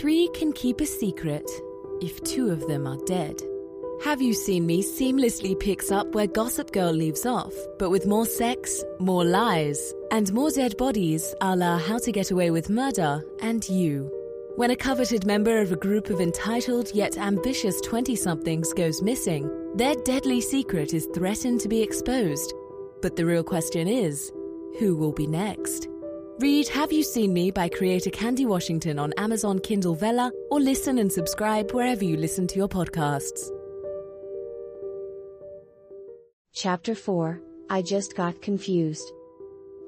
[0.00, 1.44] Three can keep a secret
[2.00, 3.42] if two of them are dead.
[4.02, 8.24] Have You Seen Me seamlessly picks up where Gossip Girl leaves off, but with more
[8.24, 13.22] sex, more lies, and more dead bodies a la How to Get Away with Murder
[13.42, 14.10] and You.
[14.56, 19.50] When a coveted member of a group of entitled yet ambitious 20 somethings goes missing,
[19.74, 22.54] their deadly secret is threatened to be exposed.
[23.02, 24.32] But the real question is
[24.78, 25.89] who will be next?
[26.40, 30.96] Read Have You Seen Me by creator Candy Washington on Amazon Kindle Vella or listen
[30.96, 33.50] and subscribe wherever you listen to your podcasts.
[36.54, 39.12] Chapter 4 I just got confused.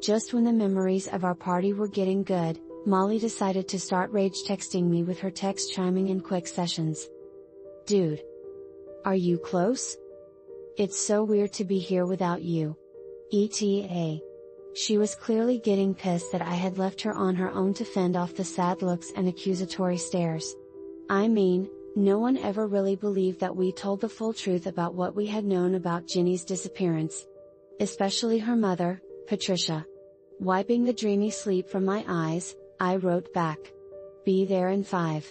[0.02, 4.42] Just when the memories of our party were getting good, Molly decided to start rage
[4.46, 7.08] texting me with her text chiming in quick sessions.
[7.86, 8.22] Dude.
[9.06, 9.96] Are you close?
[10.76, 12.76] It's so weird to be here without you.
[13.32, 14.20] ETA.
[14.74, 18.16] She was clearly getting pissed that I had left her on her own to fend
[18.16, 20.54] off the sad looks and accusatory stares.
[21.10, 25.14] I mean, no one ever really believed that we told the full truth about what
[25.14, 27.26] we had known about Ginny's disappearance.
[27.80, 29.84] Especially her mother, Patricia.
[30.40, 33.58] Wiping the dreamy sleep from my eyes, I wrote back.
[34.24, 35.30] Be there in five.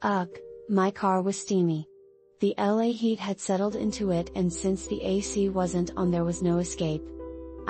[0.00, 0.30] Ugh,
[0.70, 1.86] my car was steamy.
[2.40, 6.42] The LA heat had settled into it and since the AC wasn't on there was
[6.42, 7.02] no escape.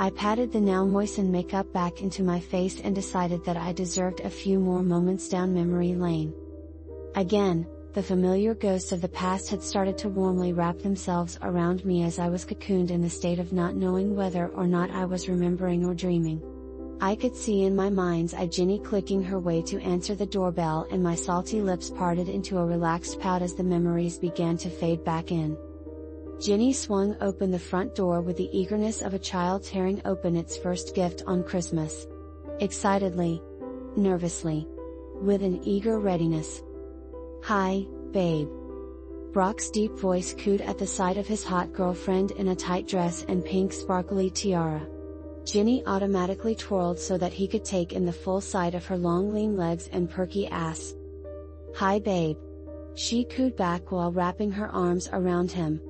[0.01, 4.21] I patted the now moistened makeup back into my face and decided that I deserved
[4.21, 6.33] a few more moments down memory lane.
[7.17, 12.05] Again, the familiar ghosts of the past had started to warmly wrap themselves around me
[12.05, 15.29] as I was cocooned in the state of not knowing whether or not I was
[15.29, 16.41] remembering or dreaming.
[17.01, 20.87] I could see in my mind's eye Ginny clicking her way to answer the doorbell
[20.93, 25.03] and my salty lips parted into a relaxed pout as the memories began to fade
[25.03, 25.57] back in.
[26.41, 30.57] Ginny swung open the front door with the eagerness of a child tearing open its
[30.57, 32.07] first gift on Christmas.
[32.61, 33.43] Excitedly.
[33.97, 34.69] Nervously.
[35.21, 36.63] With an eager readiness.
[37.43, 38.49] Hi, babe.
[39.33, 43.25] Brock's deep voice cooed at the sight of his hot girlfriend in a tight dress
[43.29, 44.87] and pink sparkly tiara.
[45.45, 49.35] Ginny automatically twirled so that he could take in the full sight of her long
[49.35, 50.95] lean legs and perky ass.
[51.75, 52.37] Hi babe.
[52.95, 55.81] She cooed back while wrapping her arms around him.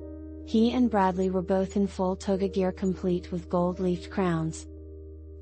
[0.49, 4.65] He and Bradley were both in full toga gear complete with gold leafed crowns.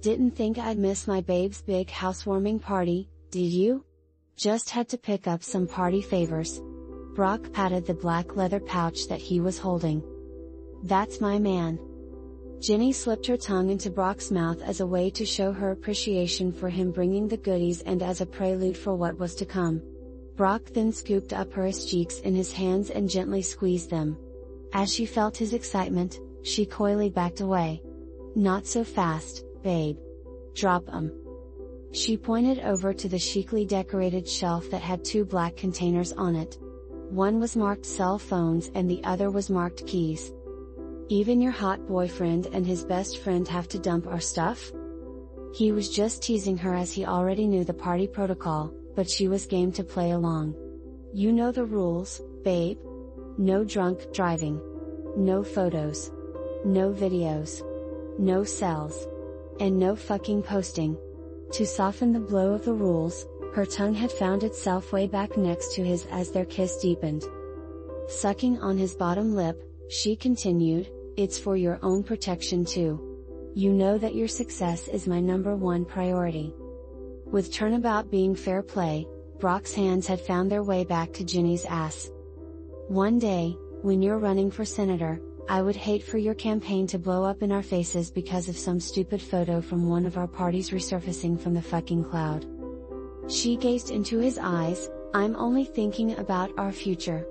[0.01, 3.85] Didn't think I'd miss my babe's big housewarming party, did you?
[4.35, 6.61] Just had to pick up some party favors.
[7.15, 10.03] Brock patted the black leather pouch that he was holding.
[10.83, 11.79] That's my man.
[12.59, 16.67] Ginny slipped her tongue into Brock's mouth as a way to show her appreciation for
[16.67, 19.81] him bringing the goodies and as a prelude for what was to come.
[20.35, 24.17] Brock then scooped up her cheeks in his hands and gently squeezed them.
[24.73, 27.81] As she felt his excitement, she coyly backed away.
[28.35, 29.97] Not so fast, babe.
[30.53, 31.11] Drop 'em.
[31.91, 36.59] She pointed over to the chicly decorated shelf that had two black containers on it.
[37.09, 40.33] One was marked cell phones and the other was marked keys.
[41.09, 44.73] Even your hot boyfriend and his best friend have to dump our stuff?
[45.53, 49.45] He was just teasing her as he already knew the party protocol, but she was
[49.45, 50.55] game to play along.
[51.13, 52.77] You know the rules, babe?
[53.39, 54.59] No drunk driving.
[55.15, 56.11] No photos.
[56.65, 57.61] No videos.
[58.17, 59.07] No cells.
[59.59, 60.97] And no fucking posting.
[61.51, 65.75] To soften the blow of the rules, her tongue had found itself way back next
[65.75, 67.25] to his as their kiss deepened.
[68.07, 73.51] Sucking on his bottom lip, she continued, It's for your own protection too.
[73.53, 76.55] You know that your success is my number one priority.
[77.31, 79.07] With turnabout being fair play,
[79.39, 82.09] Brock's hands had found their way back to Ginny's ass.
[82.87, 87.25] One day, when you're running for senator, I would hate for your campaign to blow
[87.25, 91.37] up in our faces because of some stupid photo from one of our parties resurfacing
[91.37, 92.45] from the fucking cloud.
[93.27, 97.27] She gazed into his eyes, I'm only thinking about our future.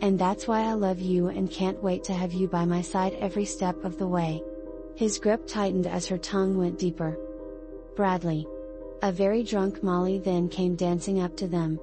[0.00, 3.16] And that's why I love you and can't wait to have you by my side
[3.20, 4.42] every step of the way.
[4.96, 7.16] His grip tightened as her tongue went deeper.
[7.94, 8.48] Bradley.
[9.02, 11.78] A very drunk Molly then came dancing up to them.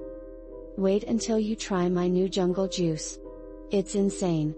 [0.76, 3.18] Wait until you try my new jungle juice.
[3.70, 4.54] It's insane.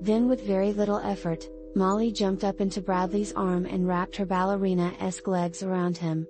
[0.00, 5.28] Then with very little effort, Molly jumped up into Bradley's arm and wrapped her ballerina-esque
[5.28, 6.26] legs around him.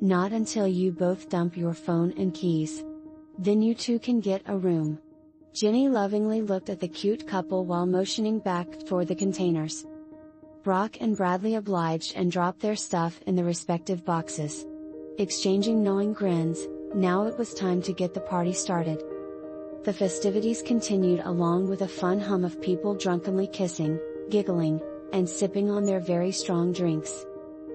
[0.00, 2.84] Not until you both dump your phone and keys.
[3.38, 4.98] Then you two can get a room.
[5.52, 9.86] Ginny lovingly looked at the cute couple while motioning back for the containers.
[10.62, 14.66] Brock and Bradley obliged and dropped their stuff in the respective boxes.
[15.18, 19.02] Exchanging knowing grins, now it was time to get the party started.
[19.84, 23.98] The festivities continued along with a fun hum of people drunkenly kissing,
[24.28, 24.80] giggling,
[25.12, 27.26] and sipping on their very strong drinks.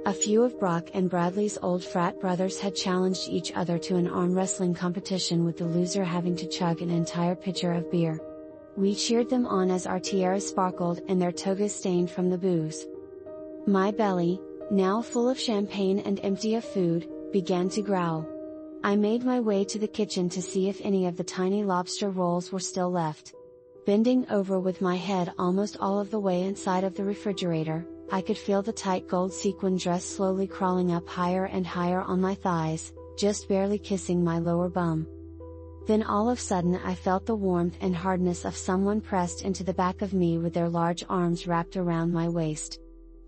[0.05, 4.07] A few of Brock and Bradley's old frat brothers had challenged each other to an
[4.07, 8.19] arm wrestling competition with the loser having to chug an entire pitcher of beer.
[8.77, 12.85] We cheered them on as our tiaras sparkled and their togas stained from the booze.
[13.65, 14.39] My belly,
[14.69, 18.27] now full of champagne and empty of food, began to growl.
[18.85, 22.11] I made my way to the kitchen to see if any of the tiny lobster
[22.11, 23.33] rolls were still left.
[23.87, 28.21] Bending over with my head almost all of the way inside of the refrigerator, I
[28.21, 32.35] could feel the tight gold sequin dress slowly crawling up higher and higher on my
[32.35, 35.07] thighs, just barely kissing my lower bum.
[35.87, 39.63] Then all of a sudden I felt the warmth and hardness of someone pressed into
[39.63, 42.79] the back of me with their large arms wrapped around my waist.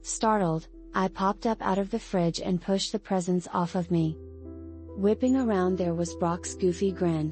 [0.04, 4.20] Startled, I popped up out of the fridge and pushed the presents off of me.
[4.98, 7.32] Whipping around there was Brock's goofy grin.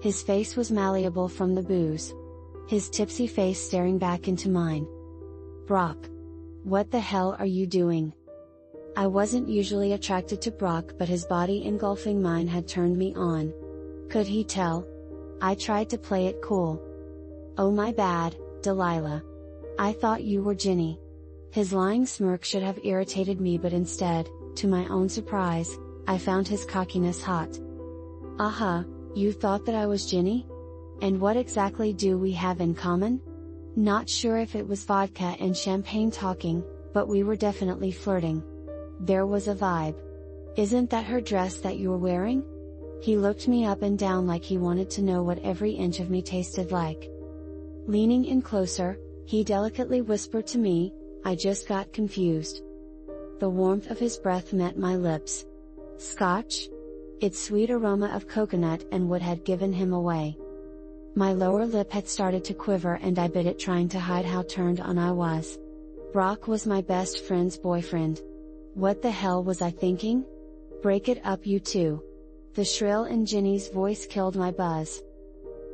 [0.00, 2.14] His face was malleable from the booze.
[2.68, 4.86] His tipsy face staring back into mine.
[5.66, 6.08] Brock.
[6.62, 8.12] What the hell are you doing?
[8.96, 13.52] I wasn't usually attracted to Brock but his body engulfing mine had turned me on.
[14.08, 14.86] Could he tell?
[15.42, 16.80] I tried to play it cool.
[17.58, 19.24] Oh my bad, Delilah.
[19.80, 21.00] I thought you were Ginny.
[21.50, 25.76] His lying smirk should have irritated me but instead, to my own surprise,
[26.10, 27.56] I found his cockiness hot.
[28.40, 28.84] Aha,
[29.14, 30.44] you thought that I was Ginny?
[31.02, 33.20] And what exactly do we have in common?
[33.76, 38.42] Not sure if it was vodka and champagne talking, but we were definitely flirting.
[38.98, 39.94] There was a vibe.
[40.56, 42.42] Isn't that her dress that you're wearing?
[43.00, 46.10] He looked me up and down like he wanted to know what every inch of
[46.10, 47.08] me tasted like.
[47.86, 50.92] Leaning in closer, he delicately whispered to me,
[51.24, 52.64] I just got confused.
[53.38, 55.44] The warmth of his breath met my lips.
[56.00, 56.70] Scotch?
[57.20, 60.34] Its sweet aroma of coconut and wood had given him away.
[61.14, 64.40] My lower lip had started to quiver and I bit it trying to hide how
[64.40, 65.58] turned on I was.
[66.14, 68.22] Brock was my best friend's boyfriend.
[68.72, 70.24] What the hell was I thinking?
[70.80, 72.02] Break it up you two.
[72.54, 75.02] The shrill in Ginny's voice killed my buzz.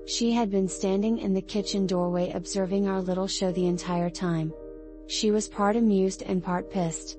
[0.06, 4.52] She had been standing in the kitchen doorway observing our little show the entire time.
[5.06, 7.16] She was part amused and part pissed.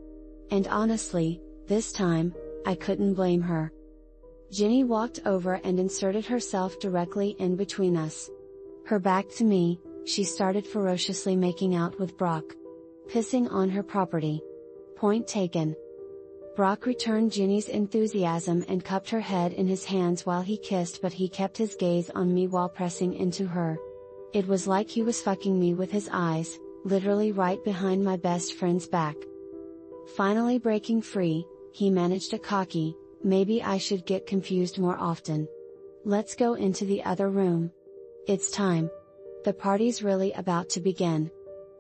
[0.51, 2.33] And honestly, this time,
[2.68, 3.72] I couldn't blame her.
[4.52, 8.30] Ginny walked over and inserted herself directly in between us.
[8.86, 12.44] Her back to me, she started ferociously making out with Brock.
[13.08, 14.42] Pissing on her property.
[14.98, 15.78] Point taken.
[16.58, 21.14] Brock returned Ginny's enthusiasm and cupped her head in his hands while he kissed but
[21.14, 23.80] he kept his gaze on me while pressing into her.
[24.34, 28.56] It was like he was fucking me with his eyes, literally right behind my best
[28.56, 29.16] friend's back.
[30.18, 31.46] Finally breaking free,
[31.77, 35.47] he managed a cocky, maybe I should get confused more often.
[36.06, 37.71] Let's go into the other room.
[38.27, 38.89] It's time.
[39.44, 41.29] The party's really about to begin.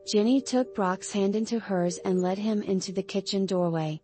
[0.05, 3.99] Ginny took Brock's hand into hers and led him into the kitchen doorway.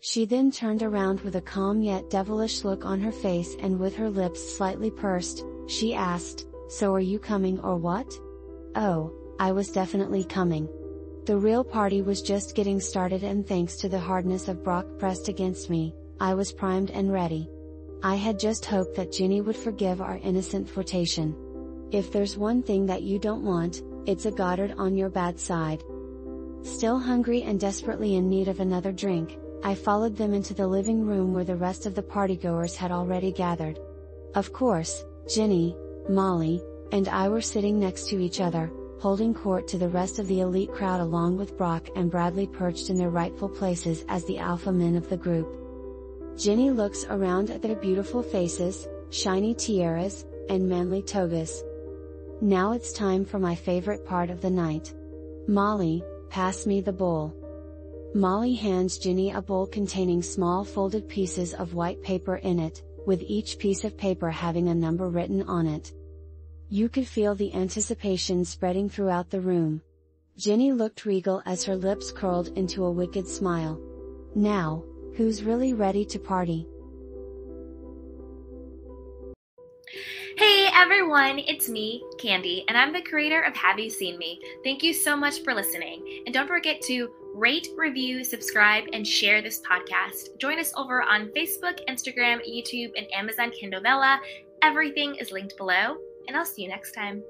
[0.00, 3.94] She then turned around with a calm yet devilish look on her face and with
[3.96, 8.10] her lips slightly pursed, she asked, So are you coming or what?
[8.76, 10.70] Oh, I was definitely coming.
[11.26, 15.28] The real party was just getting started and thanks to the hardness of Brock pressed
[15.28, 17.48] against me, I was primed and ready.
[18.02, 21.34] I had just hoped that Ginny would forgive our innocent flirtation.
[21.92, 25.82] If there's one thing that you don't want, it's a Goddard on your bad side.
[26.60, 31.06] Still hungry and desperately in need of another drink, I followed them into the living
[31.06, 33.80] room where the rest of the partygoers had already gathered.
[34.34, 35.74] Of course, Ginny,
[36.06, 36.62] Molly,
[36.92, 38.70] and I were sitting next to each other,
[39.04, 42.88] holding court to the rest of the elite crowd along with Brock and Bradley perched
[42.88, 45.46] in their rightful places as the alpha men of the group.
[46.38, 51.62] Ginny looks around at their beautiful faces, shiny tiaras, and manly togas.
[52.40, 54.94] Now it's time for my favorite part of the night.
[55.46, 57.36] Molly, pass me the bowl.
[58.14, 63.22] Molly hands Ginny a bowl containing small folded pieces of white paper in it, with
[63.26, 65.92] each piece of paper having a number written on it.
[66.68, 69.82] You could feel the anticipation spreading throughout the room.
[70.36, 73.80] Ginny looked regal as her lips curled into a wicked smile.
[74.34, 74.84] Now,
[75.16, 76.66] Who's really ready to party?
[80.36, 84.40] Hey everyone, it's me, Candy, and I'm the creator of Have You Seen Me?
[84.64, 86.24] Thank you so much for listening.
[86.26, 90.36] And don't forget to rate, review, subscribe, and share this podcast.
[90.40, 93.82] Join us over on Facebook, Instagram, YouTube, and Amazon Kindle
[94.62, 95.96] Everything is linked below,
[96.28, 97.22] and I'll see you next time.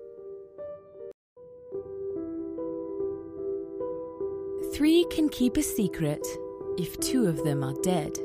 [4.74, 6.26] Three can keep a secret
[6.78, 8.18] if two of them are dead.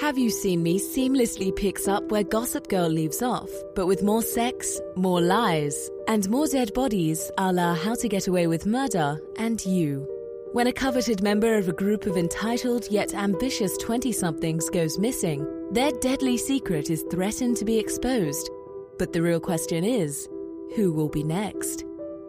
[0.00, 4.22] Have You Seen Me seamlessly picks up where Gossip Girl leaves off, but with more
[4.22, 9.20] sex, more lies, and more dead bodies a la How to Get Away with Murder
[9.38, 10.08] and You.
[10.52, 15.46] When a coveted member of a group of entitled yet ambitious 20 somethings goes missing,
[15.70, 18.50] their deadly secret is threatened to be exposed.
[18.98, 20.28] But the real question is
[20.76, 21.84] who will be next?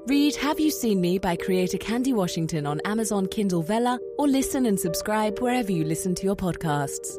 [0.08, 4.66] Read Have You Seen Me by creator Candy Washington on Amazon Kindle Vella or listen
[4.68, 7.18] and subscribe wherever you listen to your podcasts.